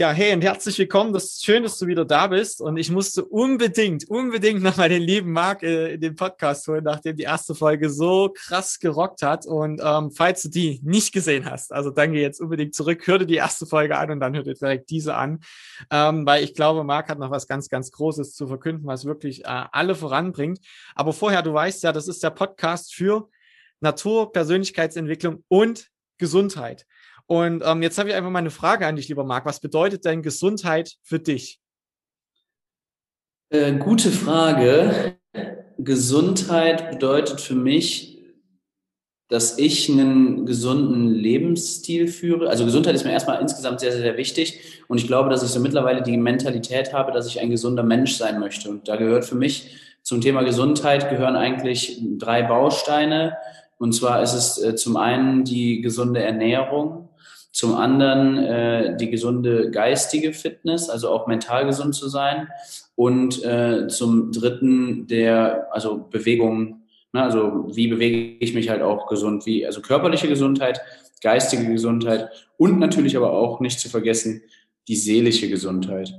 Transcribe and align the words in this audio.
Ja, 0.00 0.12
hey 0.12 0.32
und 0.32 0.40
herzlich 0.40 0.78
willkommen. 0.78 1.12
Das 1.12 1.24
ist 1.24 1.44
schön, 1.44 1.62
dass 1.62 1.78
du 1.78 1.86
wieder 1.86 2.06
da 2.06 2.28
bist. 2.28 2.62
Und 2.62 2.78
ich 2.78 2.90
musste 2.90 3.22
unbedingt, 3.22 4.08
unbedingt 4.08 4.62
nochmal 4.62 4.88
den 4.88 5.02
lieben 5.02 5.30
Marc 5.30 5.62
äh, 5.62 5.92
in 5.92 6.00
den 6.00 6.14
Podcast 6.14 6.66
holen, 6.68 6.84
nachdem 6.84 7.16
die 7.16 7.24
erste 7.24 7.54
Folge 7.54 7.90
so 7.90 8.32
krass 8.34 8.78
gerockt 8.78 9.20
hat. 9.20 9.44
Und 9.44 9.78
ähm, 9.84 10.10
falls 10.10 10.40
du 10.40 10.48
die 10.48 10.80
nicht 10.82 11.12
gesehen 11.12 11.44
hast, 11.44 11.70
also 11.70 11.90
dann 11.90 12.14
geh 12.14 12.22
jetzt 12.22 12.40
unbedingt 12.40 12.74
zurück, 12.74 13.06
hör 13.06 13.18
dir 13.18 13.26
die 13.26 13.34
erste 13.34 13.66
Folge 13.66 13.98
an 13.98 14.10
und 14.10 14.20
dann 14.20 14.34
hör 14.34 14.42
dir 14.42 14.54
direkt 14.54 14.88
diese 14.88 15.14
an. 15.16 15.40
Ähm, 15.90 16.24
weil 16.24 16.44
ich 16.44 16.54
glaube, 16.54 16.82
Marc 16.82 17.10
hat 17.10 17.18
noch 17.18 17.30
was 17.30 17.46
ganz, 17.46 17.68
ganz 17.68 17.90
Großes 17.90 18.34
zu 18.34 18.46
verkünden, 18.46 18.86
was 18.86 19.04
wirklich 19.04 19.44
äh, 19.44 19.64
alle 19.70 19.94
voranbringt. 19.94 20.60
Aber 20.94 21.12
vorher, 21.12 21.42
du 21.42 21.52
weißt 21.52 21.82
ja, 21.82 21.92
das 21.92 22.08
ist 22.08 22.22
der 22.22 22.30
Podcast 22.30 22.94
für 22.94 23.28
Natur, 23.80 24.32
Persönlichkeitsentwicklung 24.32 25.44
und 25.48 25.90
Gesundheit. 26.16 26.86
Und 27.30 27.62
ähm, 27.64 27.80
jetzt 27.80 27.96
habe 27.96 28.08
ich 28.08 28.16
einfach 28.16 28.28
mal 28.28 28.40
eine 28.40 28.50
Frage 28.50 28.88
an 28.88 28.96
dich, 28.96 29.06
lieber 29.06 29.22
Marc. 29.22 29.46
Was 29.46 29.60
bedeutet 29.60 30.04
denn 30.04 30.20
Gesundheit 30.20 30.96
für 31.00 31.20
dich? 31.20 31.60
Äh, 33.50 33.74
gute 33.74 34.10
Frage. 34.10 35.16
Gesundheit 35.78 36.90
bedeutet 36.90 37.40
für 37.40 37.54
mich, 37.54 38.20
dass 39.28 39.58
ich 39.58 39.88
einen 39.88 40.44
gesunden 40.44 41.06
Lebensstil 41.06 42.08
führe. 42.08 42.48
Also 42.48 42.64
Gesundheit 42.64 42.96
ist 42.96 43.04
mir 43.04 43.12
erstmal 43.12 43.40
insgesamt 43.40 43.78
sehr, 43.78 43.92
sehr, 43.92 44.00
sehr 44.00 44.16
wichtig. 44.16 44.82
Und 44.88 44.98
ich 44.98 45.06
glaube, 45.06 45.30
dass 45.30 45.44
ich 45.44 45.50
so 45.50 45.60
mittlerweile 45.60 46.02
die 46.02 46.16
Mentalität 46.16 46.92
habe, 46.92 47.12
dass 47.12 47.28
ich 47.28 47.38
ein 47.38 47.50
gesunder 47.50 47.84
Mensch 47.84 48.16
sein 48.16 48.40
möchte. 48.40 48.68
Und 48.68 48.88
da 48.88 48.96
gehört 48.96 49.24
für 49.24 49.36
mich 49.36 49.76
zum 50.02 50.20
Thema 50.20 50.42
Gesundheit 50.42 51.08
gehören 51.08 51.36
eigentlich 51.36 52.02
drei 52.18 52.42
Bausteine. 52.42 53.36
Und 53.78 53.92
zwar 53.92 54.20
ist 54.20 54.34
es 54.34 54.60
äh, 54.60 54.74
zum 54.74 54.96
einen 54.96 55.44
die 55.44 55.80
gesunde 55.80 56.24
Ernährung, 56.24 57.06
zum 57.52 57.74
anderen 57.74 58.38
äh, 58.38 58.96
die 58.96 59.10
gesunde 59.10 59.70
geistige 59.70 60.32
Fitness, 60.32 60.88
also 60.88 61.10
auch 61.10 61.26
mental 61.26 61.66
gesund 61.66 61.94
zu 61.94 62.08
sein. 62.08 62.48
Und 62.94 63.42
äh, 63.44 63.88
zum 63.88 64.30
dritten 64.32 65.06
der, 65.06 65.68
also 65.72 66.06
Bewegung, 66.10 66.82
ne, 67.12 67.22
also 67.22 67.68
wie 67.74 67.88
bewege 67.88 68.36
ich 68.38 68.54
mich 68.54 68.68
halt 68.68 68.82
auch 68.82 69.06
gesund, 69.06 69.46
wie, 69.46 69.66
also 69.66 69.80
körperliche 69.80 70.28
Gesundheit, 70.28 70.80
geistige 71.22 71.66
Gesundheit 71.66 72.30
und 72.56 72.78
natürlich 72.78 73.16
aber 73.16 73.32
auch 73.32 73.60
nicht 73.60 73.80
zu 73.80 73.88
vergessen, 73.88 74.42
die 74.88 74.96
seelische 74.96 75.48
Gesundheit. 75.48 76.14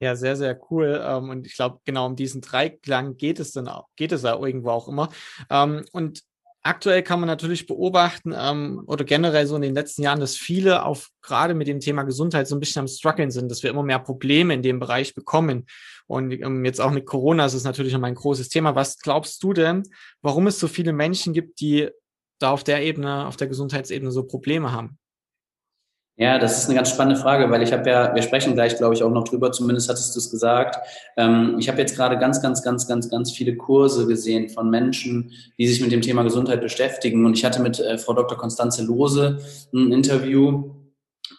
Ja, 0.00 0.16
sehr, 0.16 0.36
sehr 0.36 0.58
cool. 0.70 1.00
Ähm, 1.02 1.30
und 1.30 1.46
ich 1.46 1.54
glaube, 1.54 1.80
genau 1.84 2.06
um 2.06 2.16
diesen 2.16 2.40
Dreiklang 2.40 3.16
geht 3.16 3.40
es 3.40 3.52
dann 3.52 3.68
auch, 3.68 3.88
geht 3.96 4.12
es 4.12 4.22
ja 4.22 4.38
irgendwo 4.38 4.70
auch 4.70 4.88
immer. 4.88 5.08
Ähm, 5.50 5.84
und 5.92 6.22
Aktuell 6.66 7.02
kann 7.02 7.20
man 7.20 7.26
natürlich 7.26 7.66
beobachten 7.66 8.34
ähm, 8.34 8.84
oder 8.86 9.04
generell 9.04 9.46
so 9.46 9.54
in 9.54 9.60
den 9.60 9.74
letzten 9.74 10.02
Jahren, 10.02 10.18
dass 10.18 10.34
viele 10.34 10.82
auf 10.86 11.10
gerade 11.20 11.52
mit 11.52 11.68
dem 11.68 11.78
Thema 11.78 12.04
Gesundheit 12.04 12.48
so 12.48 12.56
ein 12.56 12.60
bisschen 12.60 12.80
am 12.80 12.88
struggeln 12.88 13.30
sind, 13.30 13.50
dass 13.50 13.62
wir 13.62 13.68
immer 13.68 13.82
mehr 13.82 13.98
Probleme 13.98 14.54
in 14.54 14.62
dem 14.62 14.80
Bereich 14.80 15.14
bekommen. 15.14 15.66
Und 16.06 16.32
ähm, 16.32 16.64
jetzt 16.64 16.80
auch 16.80 16.90
mit 16.90 17.04
Corona 17.04 17.44
ist 17.44 17.52
es 17.52 17.64
natürlich 17.64 17.92
noch 17.92 18.00
mal 18.00 18.06
ein 18.06 18.14
großes 18.14 18.48
Thema. 18.48 18.74
Was 18.74 18.98
glaubst 18.98 19.42
du 19.42 19.52
denn, 19.52 19.82
warum 20.22 20.46
es 20.46 20.58
so 20.58 20.66
viele 20.66 20.94
Menschen 20.94 21.34
gibt, 21.34 21.60
die 21.60 21.90
da 22.38 22.50
auf 22.50 22.64
der 22.64 22.82
Ebene, 22.82 23.26
auf 23.26 23.36
der 23.36 23.48
Gesundheitsebene 23.48 24.10
so 24.10 24.24
Probleme 24.24 24.72
haben? 24.72 24.98
Ja, 26.16 26.38
das 26.38 26.58
ist 26.58 26.66
eine 26.66 26.76
ganz 26.76 26.90
spannende 26.90 27.20
Frage, 27.20 27.50
weil 27.50 27.62
ich 27.62 27.72
habe 27.72 27.90
ja, 27.90 28.14
wir 28.14 28.22
sprechen 28.22 28.54
gleich, 28.54 28.76
glaube 28.76 28.94
ich, 28.94 29.02
auch 29.02 29.10
noch 29.10 29.24
drüber, 29.24 29.50
zumindest 29.50 29.88
hattest 29.88 30.14
du 30.14 30.20
es 30.20 30.30
gesagt. 30.30 30.76
Ähm, 31.16 31.56
ich 31.58 31.68
habe 31.68 31.80
jetzt 31.80 31.96
gerade 31.96 32.16
ganz, 32.18 32.40
ganz, 32.40 32.62
ganz, 32.62 32.86
ganz, 32.86 33.10
ganz 33.10 33.32
viele 33.32 33.56
Kurse 33.56 34.06
gesehen 34.06 34.48
von 34.48 34.70
Menschen, 34.70 35.32
die 35.58 35.66
sich 35.66 35.80
mit 35.80 35.90
dem 35.90 36.02
Thema 36.02 36.22
Gesundheit 36.22 36.60
beschäftigen. 36.60 37.26
Und 37.26 37.36
ich 37.36 37.44
hatte 37.44 37.60
mit 37.60 37.80
äh, 37.80 37.98
Frau 37.98 38.12
Dr. 38.12 38.38
Konstanze 38.38 38.84
Lose 38.84 39.38
ein 39.72 39.90
Interview 39.90 40.70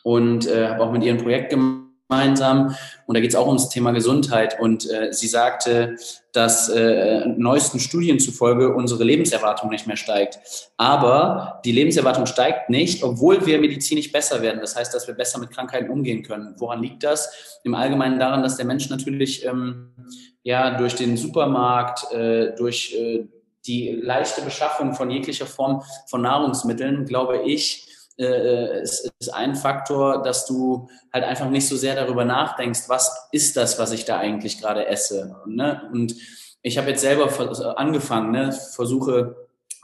und 0.04 0.46
äh, 0.48 0.68
habe 0.68 0.84
auch 0.84 0.92
mit 0.92 1.04
ihr 1.04 1.14
ein 1.14 1.24
Projekt 1.24 1.52
gemacht 1.52 1.85
gemeinsam. 2.08 2.76
Und 3.06 3.16
da 3.16 3.22
geht 3.22 3.32
es 3.32 3.36
auch 3.36 3.48
ums 3.48 3.70
Thema 3.70 3.92
Gesundheit. 3.92 4.60
Und 4.60 4.90
äh, 4.90 5.12
sie 5.12 5.28
sagte, 5.28 5.96
dass 6.34 6.70
äh, 6.70 7.26
neuesten 7.26 7.80
Studien 7.80 8.20
zufolge 8.20 8.74
unsere 8.74 9.04
Lebenserwartung 9.04 9.70
nicht 9.70 9.88
mehr 9.88 9.98
steigt. 9.98 10.40
Aber 10.78 11.62
die 11.66 11.72
Lebenserwartung 11.72 12.26
steigt 12.26 12.70
nicht, 12.70 13.04
obwohl 13.04 13.46
wir 13.46 13.60
medizinisch 13.60 14.12
besser 14.12 14.42
werden. 14.42 14.62
Das 14.62 14.76
heißt, 14.76 14.94
dass 14.94 15.08
wir 15.08 15.16
besser 15.16 15.40
mit 15.40 15.52
Krankheiten 15.52 15.90
umgehen 15.90 16.24
können. 16.24 16.56
Woran 16.58 16.82
liegt 16.82 17.04
das? 17.04 17.60
Im 17.64 17.76
Allgemeinen 17.76 18.20
daran, 18.20 18.44
dass 18.44 18.58
der 18.58 18.66
Mensch 18.66 18.90
natürlich 18.90 19.46
ähm, 19.46 19.94
ja 20.44 20.78
durch 20.78 20.96
den 20.96 21.18
Supermarkt, 21.18 22.12
äh, 22.12 22.56
durch 22.56 22.94
äh, 22.96 23.28
die 23.66 23.90
leichte 23.90 24.42
Beschaffung 24.42 24.94
von 24.94 25.10
jeglicher 25.10 25.48
Form 25.48 25.82
von 26.08 26.22
Nahrungsmitteln, 26.22 27.06
glaube 27.06 27.42
ich, 27.46 27.88
äh, 28.18 28.82
ist, 28.82 29.12
ist 29.20 29.34
ein 29.34 29.56
Faktor, 29.56 30.22
dass 30.22 30.46
du 30.46 30.88
halt 31.14 31.24
einfach 31.24 31.50
nicht 31.50 31.68
so 31.68 31.76
sehr 31.76 31.96
darüber 31.96 32.26
nachdenkst, 32.26 32.88
was 32.88 33.28
ist 33.32 33.58
das, 33.58 33.80
was 33.80 33.92
ich 33.92 34.06
da 34.06 34.18
eigentlich 34.18 34.60
gerade 34.62 34.88
esse. 34.88 35.36
Ne? 35.46 35.82
Und 35.92 36.16
ich 36.62 36.78
habe 36.78 36.90
jetzt 36.90 37.02
selber 37.02 37.78
angefangen, 37.78 38.32
ne? 38.32 38.52
versuche 38.52 39.36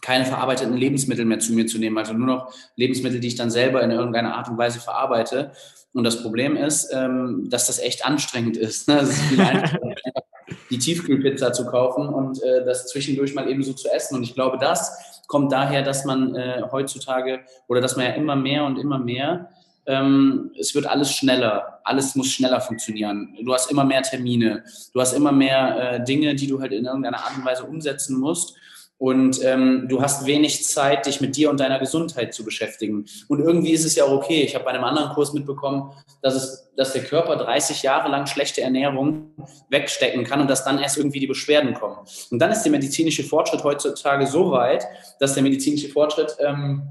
keine 0.02 0.26
verarbeiteten 0.26 0.76
Lebensmittel 0.76 1.26
mehr 1.26 1.40
zu 1.40 1.54
mir 1.54 1.68
zu 1.68 1.78
nehmen, 1.78 1.98
also 1.98 2.14
nur 2.14 2.28
noch 2.28 2.54
Lebensmittel, 2.76 3.20
die 3.20 3.28
ich 3.28 3.36
dann 3.36 3.52
selber 3.52 3.84
in 3.84 3.92
irgendeiner 3.92 4.36
Art 4.36 4.50
und 4.50 4.58
Weise 4.58 4.80
verarbeite. 4.80 5.52
Und 5.94 6.06
das 6.06 6.24
Problem 6.24 6.56
ist, 6.56 6.90
ähm, 6.94 7.48
dass 7.50 7.68
das 7.68 7.80
echt 7.80 8.06
anstrengend 8.06 8.58
ist. 8.58 8.88
Ne? 8.88 9.00
Es 9.00 9.10
ist 9.10 9.22
viel 9.24 9.40
die 10.72 10.80
Tiefkühlpizza 10.80 11.54
zu 11.54 11.66
kaufen 11.66 12.08
und 12.08 12.42
äh, 12.42 12.66
das 12.66 12.88
zwischendurch 12.88 13.36
mal 13.36 13.50
eben 13.50 13.64
so 13.64 13.74
zu 13.74 13.90
essen. 13.90 14.16
Und 14.16 14.24
ich 14.24 14.34
glaube, 14.34 14.58
das 14.58 15.22
kommt 15.28 15.52
daher, 15.52 15.84
dass 15.84 16.06
man 16.06 16.36
äh, 16.36 16.64
heutzutage 16.72 17.42
oder 17.68 17.82
dass 17.82 17.96
man 17.96 18.06
ja 18.06 18.12
immer 18.14 18.36
mehr 18.36 18.64
und 18.66 18.80
immer 18.80 18.98
mehr, 18.98 19.50
ähm, 19.86 20.52
es 20.60 20.74
wird 20.74 20.86
alles 20.86 21.12
schneller, 21.12 21.80
alles 21.84 22.16
muss 22.16 22.32
schneller 22.32 22.62
funktionieren. 22.62 23.36
Du 23.44 23.54
hast 23.54 23.72
immer 23.72 23.84
mehr 23.84 24.02
Termine, 24.04 24.64
du 24.94 25.02
hast 25.02 25.14
immer 25.14 25.32
mehr 25.32 25.94
äh, 25.94 26.04
Dinge, 26.04 26.36
die 26.36 26.48
du 26.48 26.62
halt 26.62 26.72
in 26.72 26.86
irgendeiner 26.86 27.18
Art 27.18 27.36
und 27.36 27.46
Weise 27.46 27.64
umsetzen 27.64 28.20
musst 28.20 28.56
und 29.02 29.44
ähm, 29.44 29.88
du 29.90 30.00
hast 30.04 30.28
wenig 30.28 30.64
Zeit, 30.64 31.08
dich 31.08 31.22
mit 31.22 31.36
dir 31.36 31.50
und 31.50 31.60
deiner 31.60 31.80
Gesundheit 31.80 32.36
zu 32.36 32.46
beschäftigen. 32.46 33.08
Und 33.28 33.40
irgendwie 33.40 33.72
ist 33.72 33.84
es 33.84 33.96
ja 33.96 34.06
okay. 34.06 34.44
Ich 34.44 34.54
habe 34.54 34.64
bei 34.64 34.70
einem 34.70 34.84
anderen 34.84 35.10
Kurs 35.16 35.34
mitbekommen, 35.34 35.92
dass, 36.22 36.36
es, 36.36 36.72
dass 36.78 36.94
der 36.94 37.04
Körper 37.04 37.36
30 37.36 37.82
Jahre 37.82 38.10
lang 38.10 38.28
schlechte 38.28 38.62
Ernährung 38.62 39.32
wegstecken 39.72 40.24
kann 40.24 40.40
und 40.40 40.48
dass 40.52 40.66
dann 40.66 40.78
erst 40.78 41.00
irgendwie 41.00 41.20
die 41.20 41.26
Beschwerden 41.26 41.74
kommen. 41.74 41.98
Und 42.30 42.38
dann 42.38 42.52
ist 42.52 42.62
der 42.62 42.72
medizinische 42.72 43.24
Fortschritt 43.24 43.64
heutzutage 43.64 44.28
so 44.28 44.52
weit, 44.52 44.86
dass 45.20 45.34
der 45.34 45.42
medizinische 45.42 45.90
Fortschritt 45.90 46.38
ähm, 46.38 46.84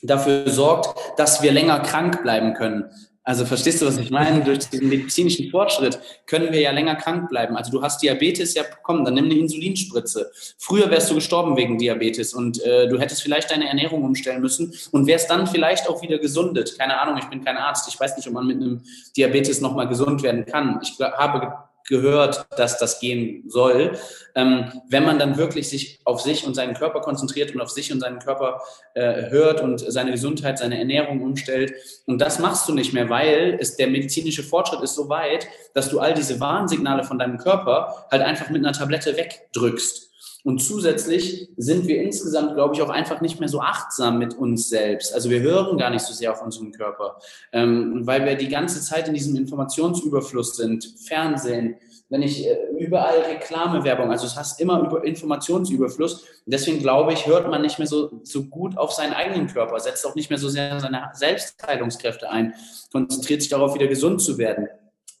dafür 0.00 0.48
sorgt, 0.48 0.98
dass 1.18 1.42
wir 1.42 1.52
länger 1.52 1.80
krank 1.80 2.22
bleiben 2.22 2.54
können. 2.54 2.90
Also 3.28 3.44
verstehst 3.44 3.82
du, 3.82 3.86
was 3.86 3.98
ich 3.98 4.10
meine? 4.10 4.42
Durch 4.42 4.70
diesen 4.70 4.88
medizinischen 4.88 5.50
Fortschritt 5.50 5.98
können 6.24 6.50
wir 6.50 6.60
ja 6.60 6.70
länger 6.70 6.94
krank 6.94 7.28
bleiben. 7.28 7.58
Also 7.58 7.70
du 7.70 7.82
hast 7.82 8.00
Diabetes, 8.02 8.54
ja 8.54 8.62
komm, 8.82 9.04
dann 9.04 9.12
nimm 9.12 9.26
eine 9.26 9.34
Insulinspritze. 9.34 10.30
Früher 10.56 10.90
wärst 10.90 11.10
du 11.10 11.14
gestorben 11.14 11.54
wegen 11.54 11.76
Diabetes 11.76 12.32
und 12.32 12.58
äh, 12.64 12.88
du 12.88 12.98
hättest 12.98 13.20
vielleicht 13.20 13.50
deine 13.50 13.68
Ernährung 13.68 14.02
umstellen 14.02 14.40
müssen 14.40 14.72
und 14.92 15.06
wärst 15.06 15.28
dann 15.28 15.46
vielleicht 15.46 15.90
auch 15.90 16.00
wieder 16.00 16.16
gesundet. 16.16 16.78
Keine 16.78 16.98
Ahnung, 16.98 17.18
ich 17.18 17.26
bin 17.26 17.44
kein 17.44 17.58
Arzt. 17.58 17.86
Ich 17.92 18.00
weiß 18.00 18.16
nicht, 18.16 18.26
ob 18.28 18.32
man 18.32 18.46
mit 18.46 18.56
einem 18.56 18.80
Diabetes 19.14 19.60
nochmal 19.60 19.88
gesund 19.88 20.22
werden 20.22 20.46
kann. 20.46 20.80
Ich 20.82 20.98
habe 20.98 21.67
gehört, 21.88 22.46
dass 22.56 22.78
das 22.78 23.00
gehen 23.00 23.44
soll. 23.48 23.92
Ähm, 24.34 24.72
wenn 24.88 25.04
man 25.04 25.18
dann 25.18 25.36
wirklich 25.36 25.68
sich 25.68 26.00
auf 26.04 26.20
sich 26.20 26.46
und 26.46 26.54
seinen 26.54 26.74
Körper 26.74 27.00
konzentriert 27.00 27.54
und 27.54 27.60
auf 27.60 27.70
sich 27.70 27.92
und 27.92 28.00
seinen 28.00 28.18
Körper 28.18 28.60
äh, 28.94 29.30
hört 29.30 29.60
und 29.60 29.78
seine 29.78 30.12
Gesundheit, 30.12 30.58
seine 30.58 30.78
Ernährung 30.78 31.22
umstellt. 31.22 31.72
Und 32.06 32.20
das 32.20 32.38
machst 32.38 32.68
du 32.68 32.74
nicht 32.74 32.92
mehr, 32.92 33.08
weil 33.08 33.56
es, 33.60 33.76
der 33.76 33.88
medizinische 33.88 34.42
Fortschritt 34.42 34.82
ist 34.82 34.94
so 34.94 35.08
weit, 35.08 35.48
dass 35.74 35.88
du 35.88 35.98
all 35.98 36.14
diese 36.14 36.38
Warnsignale 36.40 37.04
von 37.04 37.18
deinem 37.18 37.38
Körper 37.38 38.06
halt 38.10 38.22
einfach 38.22 38.50
mit 38.50 38.64
einer 38.64 38.72
Tablette 38.72 39.16
wegdrückst. 39.16 40.07
Und 40.48 40.60
zusätzlich 40.60 41.50
sind 41.58 41.86
wir 41.88 42.00
insgesamt, 42.00 42.54
glaube 42.54 42.74
ich, 42.74 42.80
auch 42.80 42.88
einfach 42.88 43.20
nicht 43.20 43.38
mehr 43.38 43.50
so 43.50 43.60
achtsam 43.60 44.18
mit 44.18 44.32
uns 44.32 44.70
selbst. 44.70 45.12
Also 45.12 45.28
wir 45.28 45.40
hören 45.40 45.76
gar 45.76 45.90
nicht 45.90 46.00
so 46.00 46.14
sehr 46.14 46.32
auf 46.32 46.40
unseren 46.40 46.72
Körper, 46.72 47.18
ähm, 47.52 48.06
weil 48.06 48.24
wir 48.24 48.34
die 48.34 48.48
ganze 48.48 48.80
Zeit 48.80 49.08
in 49.08 49.12
diesem 49.12 49.36
Informationsüberfluss 49.36 50.56
sind. 50.56 50.90
Fernsehen, 51.06 51.76
wenn 52.08 52.22
ich 52.22 52.46
äh, 52.46 52.56
überall 52.78 53.18
Reklamewerbung, 53.18 54.10
also 54.10 54.24
es 54.24 54.36
hast 54.36 54.58
immer 54.58 54.80
über 54.80 55.04
Informationsüberfluss. 55.04 56.24
Deswegen 56.46 56.78
glaube 56.78 57.12
ich, 57.12 57.26
hört 57.26 57.50
man 57.50 57.60
nicht 57.60 57.78
mehr 57.78 57.86
so, 57.86 58.22
so 58.22 58.44
gut 58.44 58.78
auf 58.78 58.92
seinen 58.92 59.12
eigenen 59.12 59.48
Körper, 59.48 59.78
setzt 59.80 60.06
auch 60.06 60.14
nicht 60.14 60.30
mehr 60.30 60.38
so 60.38 60.48
sehr 60.48 60.80
seine 60.80 61.10
Selbstheilungskräfte 61.12 62.30
ein, 62.30 62.54
konzentriert 62.90 63.42
sich 63.42 63.50
darauf, 63.50 63.74
wieder 63.74 63.86
gesund 63.86 64.22
zu 64.22 64.38
werden. 64.38 64.68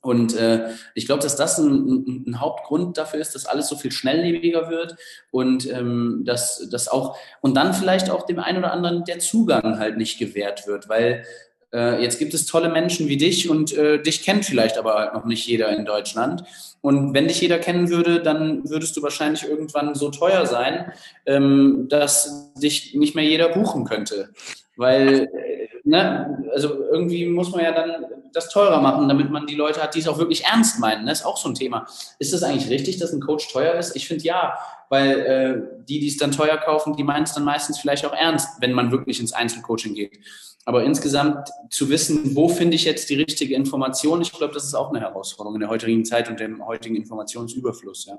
Und 0.08 0.34
äh, 0.34 0.70
ich 0.94 1.04
glaube, 1.04 1.22
dass 1.22 1.36
das 1.36 1.58
ein, 1.58 1.66
ein, 1.66 2.24
ein, 2.26 2.40
Hauptgrund 2.40 2.96
dafür 2.96 3.20
ist, 3.20 3.34
dass 3.34 3.44
alles 3.44 3.68
so 3.68 3.76
viel 3.76 3.92
schnelllebiger 3.92 4.70
wird 4.70 4.96
und 5.30 5.70
ähm, 5.70 6.22
dass 6.24 6.66
das 6.70 6.88
auch 6.88 7.18
und 7.42 7.54
dann 7.54 7.74
vielleicht 7.74 8.08
auch 8.08 8.24
dem 8.24 8.38
einen 8.38 8.58
oder 8.58 8.72
anderen 8.72 9.04
der 9.04 9.18
Zugang 9.18 9.78
halt 9.78 9.98
nicht 9.98 10.18
gewährt 10.18 10.66
wird, 10.66 10.88
weil 10.88 11.26
äh, 11.74 12.02
jetzt 12.02 12.18
gibt 12.18 12.32
es 12.32 12.46
tolle 12.46 12.70
Menschen 12.70 13.08
wie 13.08 13.18
dich 13.18 13.50
und 13.50 13.76
äh, 13.76 14.00
dich 14.00 14.22
kennt 14.22 14.46
vielleicht 14.46 14.78
aber 14.78 14.94
halt 14.94 15.12
noch 15.12 15.26
nicht 15.26 15.46
jeder 15.46 15.68
in 15.76 15.84
Deutschland. 15.84 16.42
Und 16.80 17.12
wenn 17.12 17.28
dich 17.28 17.42
jeder 17.42 17.58
kennen 17.58 17.90
würde, 17.90 18.22
dann 18.22 18.66
würdest 18.70 18.96
du 18.96 19.02
wahrscheinlich 19.02 19.46
irgendwann 19.46 19.94
so 19.94 20.10
teuer 20.10 20.46
sein, 20.46 20.90
ähm, 21.26 21.86
dass 21.90 22.54
dich 22.54 22.94
nicht 22.94 23.14
mehr 23.14 23.24
jeder 23.24 23.50
buchen 23.50 23.84
könnte. 23.84 24.30
Weil, 24.76 25.28
ne, 25.88 26.44
also 26.52 26.84
irgendwie 26.92 27.26
muss 27.26 27.50
man 27.50 27.64
ja 27.64 27.72
dann 27.72 28.06
das 28.32 28.50
teurer 28.50 28.80
machen, 28.80 29.08
damit 29.08 29.30
man 29.30 29.46
die 29.46 29.54
Leute 29.54 29.82
hat, 29.82 29.94
die 29.94 30.00
es 30.00 30.08
auch 30.08 30.18
wirklich 30.18 30.44
ernst 30.44 30.78
meinen. 30.78 31.06
Das 31.06 31.20
ist 31.20 31.26
auch 31.26 31.36
so 31.36 31.48
ein 31.48 31.54
Thema. 31.54 31.86
Ist 32.18 32.32
das 32.32 32.42
eigentlich 32.42 32.68
richtig, 32.68 32.98
dass 32.98 33.12
ein 33.12 33.20
Coach 33.20 33.50
teuer 33.50 33.74
ist? 33.74 33.96
Ich 33.96 34.06
finde 34.06 34.24
ja, 34.24 34.58
weil 34.90 35.20
äh, 35.20 35.84
die, 35.88 36.00
die 36.00 36.08
es 36.08 36.18
dann 36.18 36.32
teuer 36.32 36.58
kaufen, 36.58 36.94
die 36.94 37.04
meinen 37.04 37.24
es 37.24 37.32
dann 37.32 37.44
meistens 37.44 37.78
vielleicht 37.78 38.04
auch 38.04 38.12
ernst, 38.12 38.60
wenn 38.60 38.72
man 38.72 38.92
wirklich 38.92 39.18
ins 39.20 39.32
Einzelcoaching 39.32 39.94
geht. 39.94 40.18
Aber 40.66 40.84
insgesamt 40.84 41.48
zu 41.70 41.88
wissen, 41.88 42.36
wo 42.36 42.48
finde 42.48 42.76
ich 42.76 42.84
jetzt 42.84 43.08
die 43.08 43.14
richtige 43.14 43.54
Information, 43.54 44.20
ich 44.20 44.32
glaube, 44.32 44.52
das 44.52 44.64
ist 44.64 44.74
auch 44.74 44.90
eine 44.90 45.00
Herausforderung 45.00 45.54
in 45.54 45.60
der 45.60 45.70
heutigen 45.70 46.04
Zeit 46.04 46.28
und 46.28 46.38
dem 46.38 46.66
heutigen 46.66 46.96
Informationsüberfluss. 46.96 48.06
Ja. 48.06 48.18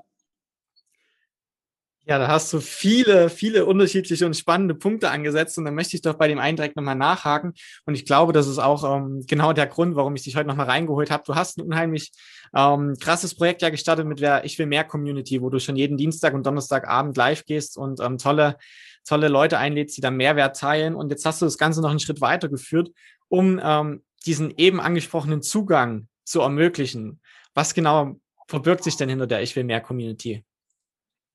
Ja, 2.10 2.18
da 2.18 2.26
hast 2.26 2.52
du 2.52 2.58
viele, 2.58 3.30
viele 3.30 3.66
unterschiedliche 3.66 4.26
und 4.26 4.34
spannende 4.34 4.74
Punkte 4.74 5.12
angesetzt 5.12 5.56
und 5.58 5.64
dann 5.64 5.76
möchte 5.76 5.94
ich 5.94 6.02
doch 6.02 6.14
bei 6.14 6.26
dem 6.26 6.40
einen 6.40 6.56
direkt 6.56 6.74
nochmal 6.74 6.96
nachhaken 6.96 7.52
und 7.86 7.94
ich 7.94 8.04
glaube, 8.04 8.32
das 8.32 8.48
ist 8.48 8.58
auch 8.58 8.82
ähm, 8.96 9.24
genau 9.28 9.52
der 9.52 9.68
Grund, 9.68 9.94
warum 9.94 10.16
ich 10.16 10.24
dich 10.24 10.34
heute 10.34 10.48
nochmal 10.48 10.66
reingeholt 10.66 11.12
habe. 11.12 11.22
Du 11.24 11.36
hast 11.36 11.56
ein 11.56 11.62
unheimlich 11.62 12.10
ähm, 12.52 12.96
krasses 13.00 13.36
Projekt 13.36 13.62
ja 13.62 13.70
gestartet 13.70 14.06
mit 14.06 14.18
der 14.18 14.44
Ich 14.44 14.58
will 14.58 14.66
mehr 14.66 14.82
Community, 14.82 15.40
wo 15.40 15.50
du 15.50 15.60
schon 15.60 15.76
jeden 15.76 15.96
Dienstag 15.96 16.34
und 16.34 16.44
Donnerstagabend 16.44 17.16
live 17.16 17.44
gehst 17.44 17.76
und 17.78 18.00
ähm, 18.00 18.18
tolle 18.18 18.56
tolle 19.04 19.28
Leute 19.28 19.58
einlädst, 19.58 19.96
die 19.96 20.00
dann 20.00 20.16
Mehrwert 20.16 20.56
teilen. 20.56 20.96
Und 20.96 21.12
jetzt 21.12 21.24
hast 21.24 21.40
du 21.40 21.46
das 21.46 21.58
Ganze 21.58 21.80
noch 21.80 21.90
einen 21.90 22.00
Schritt 22.00 22.20
weitergeführt, 22.20 22.90
um 23.28 23.60
ähm, 23.62 24.02
diesen 24.26 24.52
eben 24.56 24.80
angesprochenen 24.80 25.42
Zugang 25.42 26.08
zu 26.24 26.40
ermöglichen. 26.40 27.20
Was 27.54 27.72
genau 27.72 28.16
verbirgt 28.48 28.82
sich 28.82 28.96
denn 28.96 29.08
hinter 29.08 29.28
der 29.28 29.42
Ich 29.42 29.54
will 29.54 29.62
mehr 29.62 29.80
Community? 29.80 30.44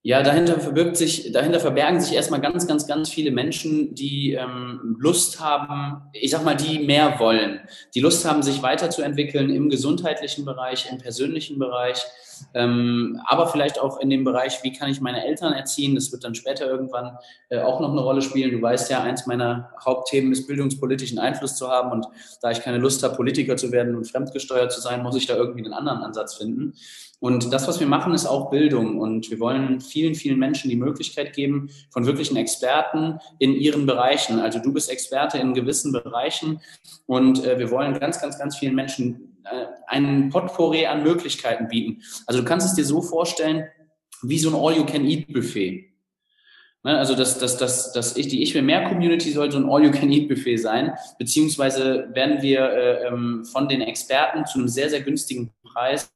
Ja, 0.06 0.22
dahinter 0.22 0.60
verbirgt 0.60 0.96
sich, 0.96 1.32
dahinter 1.32 1.58
verbergen 1.58 2.00
sich 2.00 2.14
erstmal 2.14 2.40
ganz, 2.40 2.68
ganz, 2.68 2.86
ganz 2.86 3.10
viele 3.10 3.32
Menschen, 3.32 3.92
die 3.96 4.34
ähm, 4.34 4.96
Lust 5.00 5.40
haben, 5.40 6.00
ich 6.12 6.30
sag 6.30 6.44
mal, 6.44 6.54
die 6.54 6.78
mehr 6.78 7.18
wollen, 7.18 7.58
die 7.92 7.98
Lust 7.98 8.24
haben, 8.24 8.40
sich 8.40 8.62
weiterzuentwickeln 8.62 9.50
im 9.50 9.68
gesundheitlichen 9.68 10.44
Bereich, 10.44 10.88
im 10.92 10.98
persönlichen 10.98 11.58
Bereich, 11.58 12.06
ähm, 12.54 13.20
aber 13.26 13.46
vielleicht 13.46 13.80
auch 13.80 14.00
in 14.00 14.10
dem 14.10 14.24
Bereich, 14.24 14.62
wie 14.62 14.72
kann 14.72 14.90
ich 14.90 15.00
meine 15.00 15.24
Eltern 15.24 15.52
erziehen? 15.52 15.94
Das 15.94 16.12
wird 16.12 16.24
dann 16.24 16.34
später 16.34 16.66
irgendwann 16.66 17.18
äh, 17.48 17.60
auch 17.60 17.80
noch 17.80 17.90
eine 17.90 18.00
Rolle 18.00 18.22
spielen. 18.22 18.50
Du 18.50 18.62
weißt 18.62 18.90
ja, 18.90 19.02
eins 19.02 19.26
meiner 19.26 19.70
Hauptthemen 19.84 20.32
ist, 20.32 20.46
bildungspolitischen 20.46 21.18
Einfluss 21.18 21.56
zu 21.56 21.68
haben. 21.68 21.92
Und 21.92 22.06
da 22.42 22.50
ich 22.50 22.60
keine 22.60 22.78
Lust 22.78 23.02
habe, 23.02 23.16
Politiker 23.16 23.56
zu 23.56 23.72
werden 23.72 23.94
und 23.94 24.10
fremdgesteuert 24.10 24.72
zu 24.72 24.80
sein, 24.80 25.02
muss 25.02 25.16
ich 25.16 25.26
da 25.26 25.36
irgendwie 25.36 25.64
einen 25.64 25.74
anderen 25.74 25.98
Ansatz 25.98 26.34
finden. 26.34 26.74
Und 27.18 27.52
das, 27.52 27.66
was 27.66 27.80
wir 27.80 27.86
machen, 27.86 28.12
ist 28.12 28.26
auch 28.26 28.50
Bildung. 28.50 28.98
Und 28.98 29.30
wir 29.30 29.40
wollen 29.40 29.80
vielen, 29.80 30.14
vielen 30.14 30.38
Menschen 30.38 30.68
die 30.68 30.76
Möglichkeit 30.76 31.32
geben, 31.32 31.70
von 31.90 32.04
wirklichen 32.04 32.36
Experten 32.36 33.18
in 33.38 33.54
ihren 33.54 33.86
Bereichen. 33.86 34.38
Also 34.38 34.58
du 34.58 34.72
bist 34.72 34.90
Experte 34.90 35.38
in 35.38 35.54
gewissen 35.54 35.92
Bereichen. 35.92 36.60
Und 37.06 37.44
äh, 37.44 37.58
wir 37.58 37.70
wollen 37.70 37.98
ganz, 37.98 38.20
ganz, 38.20 38.38
ganz 38.38 38.56
vielen 38.56 38.74
Menschen 38.74 39.35
äh, 39.50 39.66
einen 39.86 40.30
Potpourri 40.30 40.86
an 40.86 41.02
Möglichkeiten 41.02 41.68
bieten. 41.68 42.02
Also 42.26 42.40
du 42.40 42.46
kannst 42.46 42.66
es 42.66 42.74
dir 42.74 42.84
so 42.84 43.02
vorstellen, 43.02 43.64
wie 44.22 44.38
so 44.38 44.50
ein 44.50 44.54
All-You-Can-Eat-Buffet. 44.54 45.92
Ne, 46.82 46.96
also 46.96 47.16
das, 47.16 47.38
das, 47.38 47.56
das, 47.56 47.92
das 47.92 48.16
ich, 48.16 48.28
die 48.28 48.42
Ich 48.42 48.54
will 48.54 48.62
mehr 48.62 48.88
Community 48.88 49.32
soll 49.32 49.50
so 49.50 49.58
ein 49.58 49.68
All-You-Can-Eat-Buffet 49.68 50.58
sein, 50.58 50.94
beziehungsweise 51.18 52.08
werden 52.12 52.42
wir 52.42 52.60
äh, 52.60 53.06
ähm, 53.08 53.44
von 53.44 53.68
den 53.68 53.80
Experten 53.80 54.46
zu 54.46 54.58
einem 54.58 54.68
sehr, 54.68 54.88
sehr 54.88 55.00
günstigen 55.00 55.52
Preis 55.64 56.08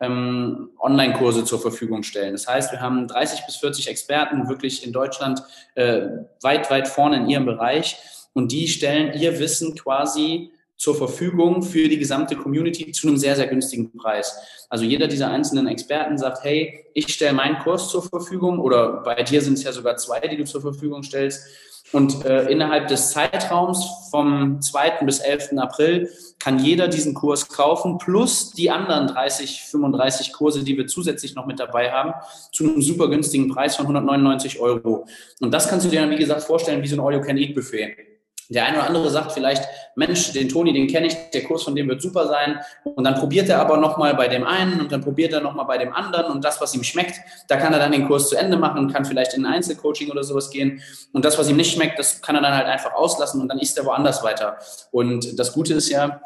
ähm, 0.00 0.70
Online-Kurse 0.80 1.44
zur 1.44 1.60
Verfügung 1.60 2.02
stellen. 2.02 2.32
Das 2.32 2.48
heißt, 2.48 2.72
wir 2.72 2.80
haben 2.80 3.06
30 3.06 3.46
bis 3.46 3.56
40 3.56 3.88
Experten 3.88 4.48
wirklich 4.48 4.84
in 4.84 4.92
Deutschland 4.92 5.42
äh, 5.74 6.08
weit, 6.42 6.70
weit 6.70 6.88
vorne 6.88 7.16
in 7.16 7.28
ihrem 7.28 7.46
Bereich 7.46 7.96
und 8.32 8.50
die 8.50 8.66
stellen 8.68 9.12
ihr 9.18 9.38
Wissen 9.38 9.76
quasi 9.76 10.50
zur 10.80 10.94
Verfügung 10.94 11.62
für 11.62 11.90
die 11.90 11.98
gesamte 11.98 12.36
Community 12.36 12.90
zu 12.92 13.06
einem 13.06 13.18
sehr, 13.18 13.36
sehr 13.36 13.46
günstigen 13.48 13.94
Preis. 13.98 14.34
Also 14.70 14.86
jeder 14.86 15.08
dieser 15.08 15.30
einzelnen 15.30 15.66
Experten 15.66 16.16
sagt, 16.16 16.42
hey, 16.42 16.86
ich 16.94 17.12
stelle 17.12 17.34
meinen 17.34 17.58
Kurs 17.58 17.90
zur 17.90 18.02
Verfügung 18.02 18.58
oder 18.58 19.02
bei 19.02 19.22
dir 19.22 19.42
sind 19.42 19.58
es 19.58 19.62
ja 19.62 19.72
sogar 19.72 19.98
zwei, 19.98 20.20
die 20.20 20.38
du 20.38 20.44
zur 20.44 20.62
Verfügung 20.62 21.02
stellst. 21.02 21.44
Und 21.92 22.24
äh, 22.24 22.48
innerhalb 22.50 22.88
des 22.88 23.10
Zeitraums 23.10 24.08
vom 24.10 24.62
2. 24.62 25.04
bis 25.04 25.18
11. 25.18 25.58
April 25.58 26.08
kann 26.38 26.58
jeder 26.58 26.88
diesen 26.88 27.12
Kurs 27.12 27.48
kaufen, 27.48 27.98
plus 27.98 28.52
die 28.52 28.70
anderen 28.70 29.06
30, 29.06 29.64
35 29.64 30.32
Kurse, 30.32 30.64
die 30.64 30.78
wir 30.78 30.86
zusätzlich 30.86 31.34
noch 31.34 31.44
mit 31.44 31.60
dabei 31.60 31.92
haben, 31.92 32.14
zu 32.52 32.64
einem 32.64 32.80
super 32.80 33.08
günstigen 33.08 33.48
Preis 33.48 33.76
von 33.76 33.84
199 33.84 34.60
Euro. 34.60 35.06
Und 35.40 35.52
das 35.52 35.68
kannst 35.68 35.84
du 35.84 35.90
dir 35.90 36.00
dann, 36.00 36.10
wie 36.10 36.16
gesagt, 36.16 36.44
vorstellen 36.44 36.82
wie 36.82 36.88
so 36.88 36.96
ein 36.96 37.00
All-You-Can-Eat-Buffet. 37.00 38.09
Der 38.50 38.66
eine 38.66 38.78
oder 38.78 38.86
andere 38.88 39.10
sagt 39.10 39.32
vielleicht, 39.32 39.64
Mensch, 39.94 40.32
den 40.32 40.48
Toni, 40.48 40.72
den 40.72 40.88
kenne 40.88 41.06
ich, 41.06 41.14
der 41.32 41.44
Kurs 41.44 41.62
von 41.62 41.74
dem 41.76 41.88
wird 41.88 42.02
super 42.02 42.26
sein. 42.26 42.60
Und 42.82 43.04
dann 43.04 43.14
probiert 43.14 43.48
er 43.48 43.60
aber 43.60 43.76
nochmal 43.76 44.14
bei 44.14 44.26
dem 44.26 44.44
einen 44.44 44.80
und 44.80 44.90
dann 44.90 45.00
probiert 45.00 45.32
er 45.32 45.40
nochmal 45.40 45.66
bei 45.66 45.78
dem 45.78 45.92
anderen 45.92 46.32
und 46.32 46.44
das, 46.44 46.60
was 46.60 46.74
ihm 46.74 46.82
schmeckt, 46.82 47.14
da 47.48 47.56
kann 47.56 47.72
er 47.72 47.78
dann 47.78 47.92
den 47.92 48.06
Kurs 48.08 48.28
zu 48.28 48.36
Ende 48.36 48.56
machen 48.56 48.78
und 48.78 48.92
kann 48.92 49.04
vielleicht 49.04 49.34
in 49.34 49.46
ein 49.46 49.54
Einzelcoaching 49.54 50.10
oder 50.10 50.24
sowas 50.24 50.50
gehen. 50.50 50.82
Und 51.12 51.24
das, 51.24 51.38
was 51.38 51.48
ihm 51.48 51.56
nicht 51.56 51.72
schmeckt, 51.72 51.98
das 51.98 52.20
kann 52.20 52.34
er 52.34 52.42
dann 52.42 52.54
halt 52.54 52.66
einfach 52.66 52.92
auslassen 52.92 53.40
und 53.40 53.48
dann 53.48 53.60
isst 53.60 53.78
er 53.78 53.84
woanders 53.84 54.24
weiter. 54.24 54.58
Und 54.90 55.38
das 55.38 55.52
Gute 55.52 55.74
ist 55.74 55.88
ja, 55.88 56.20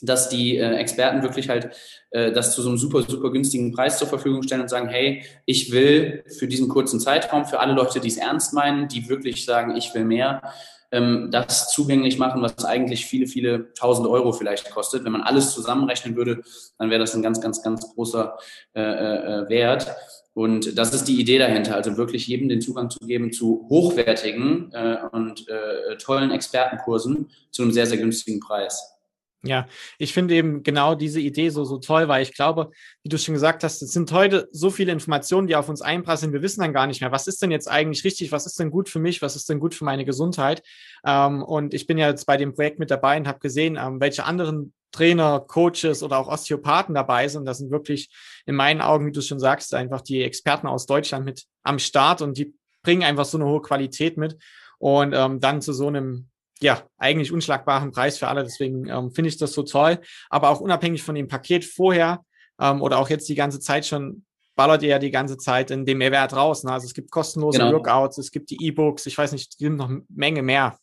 dass 0.00 0.28
die 0.28 0.58
äh, 0.58 0.76
Experten 0.76 1.22
wirklich 1.22 1.48
halt 1.48 1.70
äh, 2.10 2.30
das 2.30 2.54
zu 2.54 2.62
so 2.62 2.68
einem 2.68 2.78
super, 2.78 3.02
super 3.02 3.32
günstigen 3.32 3.72
Preis 3.72 3.98
zur 3.98 4.06
Verfügung 4.06 4.42
stellen 4.44 4.60
und 4.60 4.68
sagen, 4.68 4.88
hey, 4.88 5.24
ich 5.44 5.72
will 5.72 6.22
für 6.38 6.46
diesen 6.46 6.68
kurzen 6.68 7.00
Zeitraum, 7.00 7.46
für 7.46 7.58
alle 7.58 7.72
Leute, 7.72 7.98
die 7.98 8.08
es 8.08 8.16
ernst 8.16 8.52
meinen, 8.52 8.86
die 8.86 9.08
wirklich 9.08 9.44
sagen, 9.44 9.76
ich 9.76 9.92
will 9.94 10.04
mehr, 10.04 10.42
ähm, 10.90 11.30
das 11.30 11.70
zugänglich 11.70 12.18
machen, 12.18 12.42
was 12.42 12.64
eigentlich 12.64 13.06
viele, 13.06 13.26
viele 13.26 13.72
tausend 13.74 14.06
Euro 14.08 14.32
vielleicht 14.32 14.70
kostet. 14.70 15.04
Wenn 15.04 15.12
man 15.12 15.22
alles 15.22 15.52
zusammenrechnen 15.52 16.16
würde, 16.16 16.42
dann 16.78 16.90
wäre 16.90 17.00
das 17.00 17.14
ein 17.14 17.22
ganz, 17.22 17.40
ganz, 17.40 17.62
ganz 17.62 17.94
großer 17.94 18.36
äh, 18.74 18.80
äh, 18.80 19.48
Wert. 19.48 19.88
Und 20.34 20.78
das 20.78 20.94
ist 20.94 21.08
die 21.08 21.20
Idee 21.20 21.38
dahinter, 21.38 21.74
also 21.74 21.96
wirklich 21.96 22.28
jedem 22.28 22.48
den 22.48 22.60
Zugang 22.60 22.90
zu 22.90 23.00
geben 23.00 23.32
zu 23.32 23.66
hochwertigen 23.68 24.70
äh, 24.72 24.98
und 25.10 25.48
äh, 25.48 25.96
tollen 25.96 26.30
Expertenkursen 26.30 27.30
zu 27.50 27.62
einem 27.62 27.72
sehr, 27.72 27.86
sehr 27.86 27.98
günstigen 27.98 28.38
Preis. 28.38 28.97
Ja, 29.44 29.68
ich 29.98 30.12
finde 30.12 30.34
eben 30.34 30.64
genau 30.64 30.96
diese 30.96 31.20
Idee 31.20 31.50
so, 31.50 31.64
so 31.64 31.78
toll, 31.78 32.08
weil 32.08 32.22
ich 32.22 32.34
glaube, 32.34 32.70
wie 33.04 33.08
du 33.08 33.18
schon 33.18 33.34
gesagt 33.34 33.62
hast, 33.62 33.80
es 33.82 33.92
sind 33.92 34.10
heute 34.10 34.48
so 34.50 34.68
viele 34.68 34.90
Informationen, 34.90 35.46
die 35.46 35.54
auf 35.54 35.68
uns 35.68 35.80
einprasseln. 35.80 36.32
Wir 36.32 36.42
wissen 36.42 36.60
dann 36.60 36.72
gar 36.72 36.88
nicht 36.88 37.00
mehr, 37.00 37.12
was 37.12 37.28
ist 37.28 37.40
denn 37.40 37.52
jetzt 37.52 37.70
eigentlich 37.70 38.04
richtig, 38.04 38.32
was 38.32 38.46
ist 38.46 38.58
denn 38.58 38.72
gut 38.72 38.88
für 38.88 38.98
mich, 38.98 39.22
was 39.22 39.36
ist 39.36 39.48
denn 39.48 39.60
gut 39.60 39.76
für 39.76 39.84
meine 39.84 40.04
Gesundheit. 40.04 40.64
Ähm, 41.06 41.44
und 41.44 41.72
ich 41.72 41.86
bin 41.86 41.98
ja 41.98 42.08
jetzt 42.08 42.26
bei 42.26 42.36
dem 42.36 42.52
Projekt 42.52 42.80
mit 42.80 42.90
dabei 42.90 43.16
und 43.16 43.28
habe 43.28 43.38
gesehen, 43.38 43.78
ähm, 43.80 44.00
welche 44.00 44.24
anderen 44.24 44.72
Trainer, 44.90 45.38
Coaches 45.46 46.02
oder 46.02 46.18
auch 46.18 46.26
Osteopathen 46.26 46.96
dabei 46.96 47.28
sind. 47.28 47.44
Das 47.44 47.58
sind 47.58 47.70
wirklich 47.70 48.10
in 48.44 48.56
meinen 48.56 48.80
Augen, 48.80 49.06
wie 49.06 49.12
du 49.12 49.20
schon 49.20 49.38
sagst, 49.38 49.72
einfach 49.72 50.00
die 50.00 50.24
Experten 50.24 50.66
aus 50.66 50.86
Deutschland 50.86 51.24
mit 51.24 51.44
am 51.62 51.78
Start 51.78 52.22
und 52.22 52.38
die 52.38 52.56
bringen 52.82 53.04
einfach 53.04 53.24
so 53.24 53.38
eine 53.38 53.46
hohe 53.46 53.62
Qualität 53.62 54.16
mit. 54.16 54.36
Und 54.78 55.12
ähm, 55.14 55.38
dann 55.38 55.62
zu 55.62 55.72
so 55.72 55.86
einem 55.86 56.28
ja, 56.60 56.82
eigentlich 56.98 57.32
unschlagbaren 57.32 57.90
Preis 57.90 58.18
für 58.18 58.28
alle. 58.28 58.42
Deswegen 58.42 58.88
ähm, 58.88 59.10
finde 59.10 59.28
ich 59.28 59.36
das 59.36 59.52
so 59.52 59.62
toll. 59.62 59.98
Aber 60.28 60.50
auch 60.50 60.60
unabhängig 60.60 61.02
von 61.02 61.14
dem 61.14 61.28
Paket 61.28 61.64
vorher 61.64 62.24
ähm, 62.60 62.82
oder 62.82 62.98
auch 62.98 63.08
jetzt 63.08 63.28
die 63.28 63.34
ganze 63.34 63.60
Zeit 63.60 63.86
schon, 63.86 64.24
ballert 64.56 64.82
ihr 64.82 64.88
ja 64.88 64.98
die 64.98 65.10
ganze 65.10 65.36
Zeit 65.36 65.70
in 65.70 65.86
dem 65.86 65.98
Mehrwert 65.98 66.34
raus. 66.34 66.64
Ne? 66.64 66.72
Also 66.72 66.86
es 66.86 66.94
gibt 66.94 67.10
kostenlose 67.10 67.58
genau. 67.58 67.72
Workouts, 67.72 68.18
es 68.18 68.30
gibt 68.30 68.50
die 68.50 68.58
E-Books, 68.66 69.06
ich 69.06 69.16
weiß 69.16 69.32
nicht, 69.32 69.52
es 69.52 69.56
gibt 69.56 69.76
noch 69.76 69.88
eine 69.88 70.02
Menge 70.08 70.42
mehr. 70.42 70.76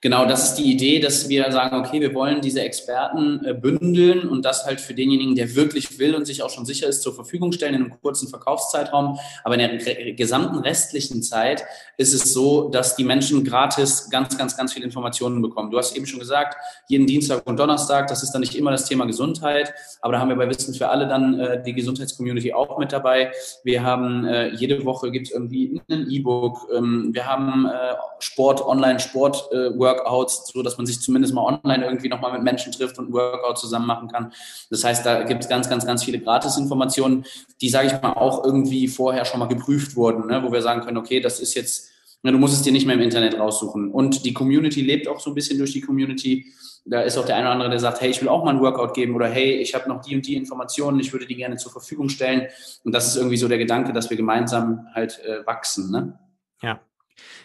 Genau, 0.00 0.26
das 0.26 0.50
ist 0.50 0.54
die 0.56 0.70
Idee, 0.70 1.00
dass 1.00 1.28
wir 1.28 1.50
sagen, 1.50 1.76
okay, 1.76 2.00
wir 2.00 2.14
wollen 2.14 2.40
diese 2.40 2.60
Experten 2.60 3.44
äh, 3.44 3.54
bündeln 3.54 4.28
und 4.28 4.44
das 4.44 4.66
halt 4.66 4.80
für 4.80 4.94
denjenigen, 4.94 5.34
der 5.34 5.54
wirklich 5.54 5.98
will 5.98 6.14
und 6.14 6.26
sich 6.26 6.42
auch 6.42 6.50
schon 6.50 6.66
sicher 6.66 6.86
ist, 6.86 7.02
zur 7.02 7.14
Verfügung 7.14 7.52
stellen 7.52 7.74
in 7.74 7.82
einem 7.84 8.00
kurzen 8.00 8.28
Verkaufszeitraum. 8.28 9.18
Aber 9.44 9.58
in 9.58 9.60
der 9.60 10.12
gesamten 10.12 10.58
restlichen 10.58 11.22
Zeit 11.22 11.64
ist 11.96 12.12
es 12.12 12.32
so, 12.32 12.68
dass 12.68 12.96
die 12.96 13.04
Menschen 13.04 13.44
gratis 13.44 14.10
ganz, 14.10 14.36
ganz, 14.36 14.56
ganz 14.56 14.72
viele 14.72 14.84
Informationen 14.84 15.40
bekommen. 15.40 15.70
Du 15.70 15.78
hast 15.78 15.96
eben 15.96 16.06
schon 16.06 16.20
gesagt, 16.20 16.56
jeden 16.88 17.06
Dienstag 17.06 17.46
und 17.46 17.58
Donnerstag, 17.58 18.08
das 18.08 18.22
ist 18.22 18.32
dann 18.32 18.40
nicht 18.40 18.54
immer 18.56 18.70
das 18.70 18.86
Thema 18.86 19.06
Gesundheit, 19.06 19.72
aber 20.00 20.14
da 20.14 20.20
haben 20.20 20.28
wir 20.28 20.36
bei 20.36 20.48
Wissen 20.48 20.74
für 20.74 20.88
alle 20.88 21.08
dann 21.08 21.40
äh, 21.40 21.62
die 21.62 21.72
Gesundheitscommunity 21.72 22.52
auch 22.52 22.78
mit 22.78 22.92
dabei. 22.92 23.32
Wir 23.62 23.82
haben 23.82 24.26
äh, 24.26 24.48
jede 24.54 24.84
Woche 24.84 25.10
gibt 25.10 25.28
es 25.28 25.32
irgendwie 25.32 25.80
ein 25.90 26.10
E-Book. 26.10 26.68
Ähm, 26.76 27.10
wir 27.12 27.26
haben 27.26 27.66
äh, 27.66 27.94
Sport, 28.18 28.64
Online-Sport-Work 28.66 29.93
Workouts, 29.94 30.50
so 30.52 30.62
dass 30.62 30.76
man 30.76 30.86
sich 30.86 31.00
zumindest 31.00 31.34
mal 31.34 31.42
online 31.42 31.84
irgendwie 31.84 32.08
nochmal 32.08 32.32
mit 32.32 32.42
Menschen 32.42 32.72
trifft 32.72 32.98
und 32.98 33.10
ein 33.10 33.12
Workout 33.12 33.58
zusammen 33.58 33.86
machen 33.86 34.08
kann. 34.08 34.32
Das 34.70 34.84
heißt, 34.84 35.04
da 35.04 35.22
gibt 35.22 35.42
es 35.42 35.48
ganz, 35.48 35.68
ganz, 35.68 35.86
ganz 35.86 36.04
viele 36.04 36.20
Gratis-Informationen, 36.20 37.24
die, 37.60 37.68
sage 37.68 37.88
ich 37.88 38.02
mal, 38.02 38.12
auch 38.12 38.44
irgendwie 38.44 38.88
vorher 38.88 39.24
schon 39.24 39.40
mal 39.40 39.46
geprüft 39.46 39.96
wurden, 39.96 40.26
ne? 40.26 40.42
wo 40.42 40.52
wir 40.52 40.62
sagen 40.62 40.82
können, 40.82 40.96
okay, 40.96 41.20
das 41.20 41.40
ist 41.40 41.54
jetzt, 41.54 41.90
na, 42.22 42.30
du 42.30 42.38
musst 42.38 42.54
es 42.54 42.62
dir 42.62 42.72
nicht 42.72 42.86
mehr 42.86 42.96
im 42.96 43.02
Internet 43.02 43.38
raussuchen. 43.38 43.90
Und 43.90 44.24
die 44.24 44.32
Community 44.32 44.82
lebt 44.82 45.08
auch 45.08 45.20
so 45.20 45.30
ein 45.30 45.34
bisschen 45.34 45.58
durch 45.58 45.72
die 45.72 45.80
Community. 45.80 46.46
Da 46.86 47.00
ist 47.00 47.16
auch 47.16 47.24
der 47.24 47.36
eine 47.36 47.46
oder 47.46 47.52
andere, 47.52 47.70
der 47.70 47.78
sagt, 47.78 48.00
hey, 48.00 48.10
ich 48.10 48.20
will 48.20 48.28
auch 48.28 48.44
mal 48.44 48.50
ein 48.50 48.60
Workout 48.60 48.94
geben 48.94 49.14
oder 49.14 49.26
hey, 49.26 49.54
ich 49.54 49.74
habe 49.74 49.88
noch 49.88 50.02
die 50.02 50.16
und 50.16 50.26
die 50.26 50.36
Informationen, 50.36 51.00
ich 51.00 51.12
würde 51.12 51.26
die 51.26 51.36
gerne 51.36 51.56
zur 51.56 51.72
Verfügung 51.72 52.08
stellen. 52.10 52.48
Und 52.82 52.92
das 52.92 53.06
ist 53.06 53.16
irgendwie 53.16 53.38
so 53.38 53.48
der 53.48 53.58
Gedanke, 53.58 53.92
dass 53.92 54.10
wir 54.10 54.16
gemeinsam 54.18 54.86
halt 54.94 55.18
äh, 55.24 55.46
wachsen. 55.46 55.90
Ne? 55.90 56.18
Ja, 56.62 56.80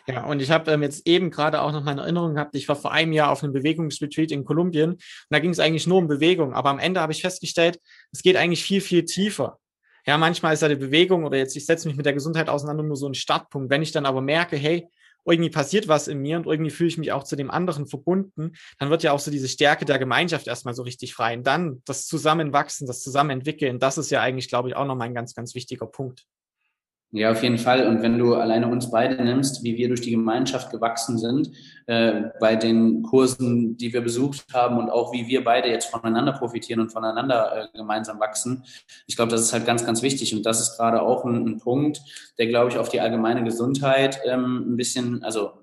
ja, 0.08 0.26
und 0.26 0.42
ich 0.42 0.52
habe 0.52 0.72
ähm, 0.72 0.82
jetzt 0.82 1.08
eben 1.08 1.30
gerade 1.32 1.62
auch 1.62 1.72
noch 1.72 1.84
meine 1.84 2.02
Erinnerung 2.02 2.36
gehabt, 2.36 2.56
ich 2.56 2.68
war 2.68 2.76
vor 2.76 2.92
einem 2.92 3.14
Jahr 3.14 3.32
auf 3.32 3.44
einem 3.44 3.54
Bewegungsretreat 3.54 4.32
in 4.32 4.46
Kolumbien 4.46 4.92
und 4.92 5.02
da 5.30 5.40
ging 5.40 5.52
es 5.52 5.60
eigentlich 5.60 5.88
nur 5.88 5.98
um 5.98 6.08
Bewegung, 6.08 6.54
aber 6.54 6.70
am 6.70 6.80
Ende 6.80 7.02
habe 7.02 7.12
ich 7.12 7.22
festgestellt, 7.22 7.80
es 8.12 8.22
geht 8.22 8.36
eigentlich 8.36 8.64
viel, 8.64 8.82
viel 8.82 9.06
tiefer. 9.06 9.60
Ja, 10.06 10.18
manchmal 10.18 10.54
ist 10.54 10.62
ja 10.62 10.70
die 10.70 10.76
Bewegung 10.76 11.26
oder 11.26 11.38
jetzt, 11.38 11.56
ich 11.56 11.66
setze 11.66 11.88
mich 11.88 11.98
mit 11.98 12.06
der 12.06 12.14
Gesundheit 12.14 12.50
auseinander, 12.50 12.84
nur 12.84 12.96
so 12.96 13.08
ein 13.08 13.14
Startpunkt. 13.14 13.70
Wenn 13.70 13.82
ich 13.82 13.92
dann 13.92 14.06
aber 14.06 14.22
merke, 14.22 14.58
hey, 14.58 14.88
irgendwie 15.26 15.50
passiert 15.50 15.88
was 15.88 16.08
in 16.08 16.20
mir 16.20 16.38
und 16.38 16.48
irgendwie 16.48 16.72
fühle 16.72 16.90
ich 16.90 16.98
mich 16.98 17.12
auch 17.12 17.24
zu 17.24 17.36
dem 17.36 17.52
anderen 17.52 17.86
verbunden, 17.86 18.54
dann 18.80 18.90
wird 18.90 19.04
ja 19.04 19.12
auch 19.12 19.20
so 19.20 19.30
diese 19.32 19.48
Stärke 19.48 19.86
der 19.86 20.00
Gemeinschaft 20.00 20.48
erstmal 20.48 20.74
so 20.74 20.84
richtig 20.84 21.14
frei. 21.14 21.38
Und 21.38 21.46
dann 21.46 21.82
das 21.86 22.08
Zusammenwachsen, 22.08 22.88
das 22.88 23.02
Zusammenentwickeln, 23.02 23.80
das 23.80 23.98
ist 23.98 24.10
ja 24.10 24.22
eigentlich, 24.22 24.48
glaube 24.48 24.70
ich, 24.70 24.76
auch 24.76 24.86
nochmal 24.86 25.08
ein 25.08 25.16
ganz, 25.16 25.36
ganz 25.36 25.56
wichtiger 25.56 25.86
Punkt. 25.86 26.26
Ja, 27.12 27.32
auf 27.32 27.42
jeden 27.42 27.58
Fall. 27.58 27.88
Und 27.88 28.04
wenn 28.04 28.20
du 28.20 28.36
alleine 28.36 28.68
uns 28.68 28.92
beide 28.92 29.24
nimmst, 29.24 29.64
wie 29.64 29.76
wir 29.78 29.88
durch 29.88 30.02
die 30.02 30.12
Gemeinschaft 30.12 30.70
gewachsen 30.70 31.18
sind, 31.18 31.50
äh, 31.88 32.26
bei 32.40 32.56
den 32.56 33.02
Kursen, 33.02 33.78
die 33.78 33.92
wir 33.92 34.02
besucht 34.02 34.46
haben 34.54 34.78
und 34.78 34.92
auch 34.92 35.12
wie 35.12 35.28
wir 35.28 35.44
beide 35.44 35.70
jetzt 35.70 35.88
voneinander 35.88 36.34
profitieren 36.34 36.82
und 36.82 36.92
voneinander 36.92 37.72
äh, 37.74 37.78
gemeinsam 37.78 38.20
wachsen, 38.20 38.64
ich 39.08 39.16
glaube, 39.16 39.32
das 39.32 39.42
ist 39.42 39.54
halt 39.54 39.66
ganz, 39.66 39.84
ganz 39.84 40.04
wichtig. 40.04 40.36
Und 40.36 40.46
das 40.46 40.62
ist 40.62 40.78
gerade 40.78 41.02
auch 41.02 41.26
ein, 41.26 41.48
ein 41.48 41.58
Punkt, 41.58 42.00
der, 42.38 42.46
glaube 42.46 42.70
ich, 42.70 42.78
auf 42.78 42.90
die 42.90 43.02
allgemeine 43.02 43.44
Gesundheit 43.44 44.20
ähm, 44.26 44.74
ein 44.74 44.78
bisschen, 44.78 45.24
also 45.24 45.54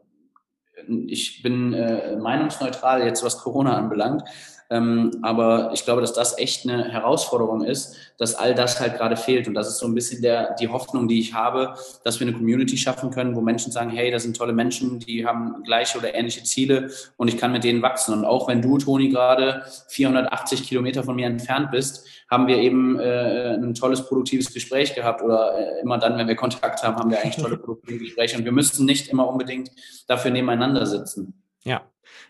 ich 0.88 1.42
bin 1.42 1.74
äh, 1.74 2.16
meinungsneutral 2.16 3.04
jetzt, 3.04 3.22
was 3.22 3.38
Corona 3.38 3.76
anbelangt. 3.76 4.22
Ähm, 4.70 5.12
aber 5.22 5.70
ich 5.72 5.84
glaube, 5.84 6.00
dass 6.00 6.12
das 6.12 6.38
echt 6.38 6.68
eine 6.68 6.88
Herausforderung 6.88 7.62
ist, 7.62 7.96
dass 8.18 8.34
all 8.34 8.54
das 8.54 8.80
halt 8.80 8.96
gerade 8.96 9.16
fehlt. 9.16 9.46
Und 9.46 9.54
das 9.54 9.68
ist 9.68 9.78
so 9.78 9.86
ein 9.86 9.94
bisschen 9.94 10.22
der, 10.22 10.54
die 10.54 10.68
Hoffnung, 10.68 11.08
die 11.08 11.20
ich 11.20 11.34
habe, 11.34 11.74
dass 12.04 12.18
wir 12.18 12.26
eine 12.26 12.36
Community 12.36 12.76
schaffen 12.76 13.10
können, 13.10 13.36
wo 13.36 13.40
Menschen 13.40 13.72
sagen, 13.72 13.90
hey, 13.90 14.10
das 14.10 14.24
sind 14.24 14.36
tolle 14.36 14.52
Menschen, 14.52 14.98
die 15.00 15.26
haben 15.26 15.62
gleiche 15.64 15.98
oder 15.98 16.14
ähnliche 16.14 16.42
Ziele 16.42 16.90
und 17.16 17.28
ich 17.28 17.38
kann 17.38 17.52
mit 17.52 17.64
denen 17.64 17.82
wachsen. 17.82 18.14
Und 18.14 18.24
auch 18.24 18.48
wenn 18.48 18.62
du, 18.62 18.78
Toni, 18.78 19.08
gerade 19.08 19.62
480 19.88 20.64
Kilometer 20.64 21.04
von 21.04 21.16
mir 21.16 21.26
entfernt 21.26 21.70
bist, 21.70 22.06
haben 22.28 22.48
wir 22.48 22.58
eben 22.58 22.98
äh, 22.98 23.54
ein 23.54 23.74
tolles, 23.74 24.06
produktives 24.06 24.52
Gespräch 24.52 24.94
gehabt 24.94 25.22
oder 25.22 25.56
äh, 25.56 25.80
immer 25.80 25.98
dann, 25.98 26.18
wenn 26.18 26.26
wir 26.26 26.34
Kontakt 26.34 26.82
haben, 26.82 26.96
haben 26.96 27.10
wir 27.10 27.20
eigentlich 27.20 27.36
tolle, 27.36 27.56
produktive 27.56 27.98
Gespräche 27.98 28.36
und 28.36 28.44
wir 28.44 28.52
müssten 28.52 28.84
nicht 28.84 29.08
immer 29.08 29.28
unbedingt 29.28 29.70
dafür 30.08 30.30
nebeneinander 30.30 30.86
sitzen. 30.86 31.42
Ja, 31.62 31.82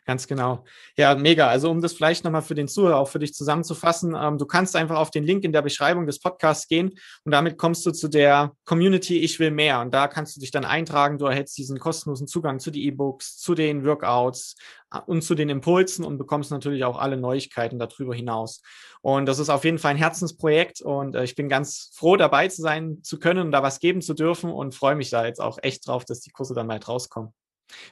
Ganz 0.04 0.26
genau. 0.26 0.64
Ja, 0.96 1.14
mega. 1.14 1.48
Also 1.48 1.70
um 1.70 1.80
das 1.80 1.92
vielleicht 1.92 2.24
nochmal 2.24 2.42
für 2.42 2.54
den 2.54 2.68
Zuhörer 2.68 2.98
auch 2.98 3.08
für 3.08 3.18
dich 3.18 3.34
zusammenzufassen, 3.34 4.16
ähm, 4.18 4.38
du 4.38 4.46
kannst 4.46 4.76
einfach 4.76 4.96
auf 4.96 5.10
den 5.10 5.24
Link 5.24 5.44
in 5.44 5.52
der 5.52 5.62
Beschreibung 5.62 6.06
des 6.06 6.20
Podcasts 6.20 6.68
gehen 6.68 6.90
und 7.24 7.32
damit 7.32 7.58
kommst 7.58 7.84
du 7.86 7.90
zu 7.90 8.08
der 8.08 8.52
Community 8.64 9.18
Ich 9.18 9.38
will 9.38 9.50
mehr. 9.50 9.80
Und 9.80 9.92
da 9.92 10.08
kannst 10.08 10.36
du 10.36 10.40
dich 10.40 10.50
dann 10.50 10.64
eintragen. 10.64 11.18
Du 11.18 11.26
erhältst 11.26 11.58
diesen 11.58 11.78
kostenlosen 11.78 12.26
Zugang 12.26 12.60
zu 12.60 12.70
den 12.70 12.82
E-Books, 12.82 13.38
zu 13.38 13.54
den 13.54 13.84
Workouts 13.84 14.56
äh, 14.92 14.98
und 15.06 15.22
zu 15.22 15.34
den 15.34 15.48
Impulsen 15.48 16.04
und 16.04 16.18
bekommst 16.18 16.50
natürlich 16.50 16.84
auch 16.84 16.98
alle 16.98 17.16
Neuigkeiten 17.16 17.78
darüber 17.78 18.14
hinaus. 18.14 18.62
Und 19.02 19.26
das 19.26 19.38
ist 19.38 19.50
auf 19.50 19.64
jeden 19.64 19.78
Fall 19.78 19.92
ein 19.92 19.96
Herzensprojekt 19.96 20.80
und 20.80 21.14
äh, 21.14 21.24
ich 21.24 21.36
bin 21.36 21.48
ganz 21.48 21.90
froh 21.94 22.16
dabei 22.16 22.48
zu 22.48 22.62
sein 22.62 23.02
zu 23.02 23.18
können 23.18 23.40
und 23.40 23.52
da 23.52 23.62
was 23.62 23.78
geben 23.78 24.02
zu 24.02 24.14
dürfen 24.14 24.50
und 24.50 24.74
freue 24.74 24.96
mich 24.96 25.10
da 25.10 25.26
jetzt 25.26 25.40
auch 25.40 25.58
echt 25.62 25.86
drauf, 25.86 26.04
dass 26.04 26.20
die 26.20 26.30
Kurse 26.30 26.54
dann 26.54 26.68
bald 26.68 26.88
rauskommen. 26.88 27.32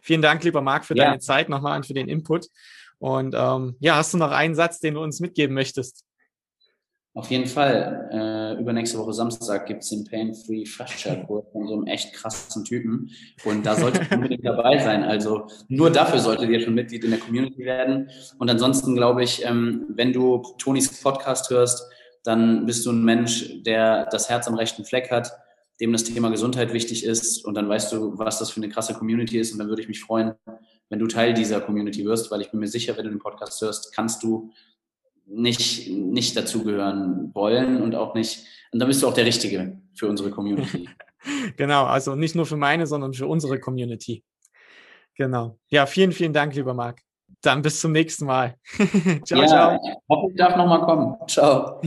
Vielen 0.03 0.23
Dank, 0.23 0.45
lieber 0.45 0.61
Marc, 0.61 0.85
für 0.85 0.97
ja. 0.97 1.07
deine 1.07 1.21
Zeit 1.21 1.49
nochmal 1.49 1.77
und 1.77 1.87
für 1.87 1.95
den 1.95 2.09
Input. 2.09 2.47
Und 2.99 3.35
ähm, 3.37 3.77
ja, 3.81 3.97
hast 3.97 4.15
du 4.15 4.19
noch 4.19 4.31
einen 4.31 4.55
Satz, 4.55 4.81
den 4.81 4.95
du 4.95 5.03
uns 5.03 5.21
mitgeben 5.21 5.55
möchtest? 5.55 6.05
Auf 7.17 7.31
jeden 7.31 7.47
Fall. 7.47 8.09
Äh, 8.11 8.61
übernächste 8.61 8.99
Woche 8.99 9.13
Samstag 9.13 9.67
gibt 9.67 9.85
es 9.85 9.91
den 9.91 10.05
Pain-Free 10.05 10.67
Fastshare-Kurs 10.67 11.45
von 11.53 11.69
so 11.69 11.75
einem 11.75 11.87
echt 11.87 12.13
krassen 12.13 12.65
Typen. 12.65 13.11
Und 13.45 13.65
da 13.65 13.77
solltet 13.77 14.11
ihr 14.11 14.17
unbedingt 14.17 14.45
dabei 14.45 14.79
sein. 14.79 15.05
Also 15.05 15.47
nur 15.69 15.91
dafür 15.91 16.19
solltet 16.19 16.51
ihr 16.51 16.61
schon 16.61 16.75
Mitglied 16.75 17.05
in 17.05 17.11
der 17.11 17.21
Community 17.21 17.65
werden. 17.65 18.11
Und 18.39 18.51
ansonsten 18.51 18.97
glaube 18.97 19.23
ich, 19.23 19.45
ähm, 19.45 19.87
wenn 19.91 20.13
du 20.13 20.43
Tonis 20.59 21.01
Podcast 21.03 21.51
hörst, 21.51 21.85
dann 22.25 22.67
bist 22.67 22.85
du 22.85 22.91
ein 22.91 23.05
Mensch, 23.05 23.63
der 23.63 24.07
das 24.07 24.29
Herz 24.29 24.49
am 24.49 24.55
rechten 24.55 24.85
Fleck 24.85 25.11
hat 25.11 25.31
dem 25.81 25.93
das 25.93 26.05
Thema 26.05 26.31
Gesundheit 26.31 26.73
wichtig 26.73 27.05
ist 27.05 27.45
und 27.45 27.55
dann 27.55 27.69
weißt 27.69 27.93
du, 27.93 28.19
was 28.19 28.39
das 28.39 28.51
für 28.51 28.61
eine 28.61 28.69
krasse 28.69 28.95
Community 28.95 29.39
ist 29.39 29.53
und 29.53 29.59
dann 29.59 29.69
würde 29.69 29.83
ich 29.83 29.89
mich 29.89 30.01
freuen, 30.01 30.35
wenn 30.89 30.99
du 30.99 31.07
Teil 31.07 31.35
dieser 31.35 31.61
Community 31.61 32.05
wirst, 32.05 32.31
weil 32.31 32.41
ich 32.41 32.51
bin 32.51 32.61
mir 32.61 32.69
sicher, 32.69 32.97
wenn 32.97 33.05
du 33.05 33.11
den 33.11 33.19
Podcast 33.19 33.61
hörst, 33.61 33.95
kannst 33.95 34.23
du 34.23 34.51
nicht, 35.27 35.91
nicht 35.91 36.37
dazugehören 36.37 37.35
wollen 37.35 37.81
und 37.83 37.95
auch 37.95 38.15
nicht, 38.15 38.45
und 38.73 38.79
dann 38.79 38.89
bist 38.89 39.03
du 39.03 39.09
auch 39.09 39.15
der 39.15 39.25
Richtige 39.25 39.81
für 39.95 40.09
unsere 40.09 40.31
Community. 40.31 40.89
genau, 41.57 41.85
also 41.85 42.15
nicht 42.15 42.35
nur 42.35 42.47
für 42.47 42.57
meine, 42.57 42.87
sondern 42.87 43.15
für 43.15 43.27
unsere 43.27 43.59
Community. 43.59 44.23
Genau. 45.17 45.59
Ja, 45.69 45.87
vielen, 45.87 46.13
vielen 46.13 46.33
Dank, 46.33 46.55
lieber 46.55 46.75
Marc. 46.75 47.01
Dann 47.41 47.63
bis 47.63 47.81
zum 47.81 47.93
nächsten 47.93 48.27
Mal. 48.27 48.57
ciao, 49.25 49.41
ja, 49.41 49.47
ciao. 49.47 49.81
Ich 49.83 49.95
hoffe, 50.09 50.31
ich 50.31 50.37
darf 50.37 50.57
nochmal 50.57 50.81
kommen. 50.83 51.17
Ciao. 51.29 51.81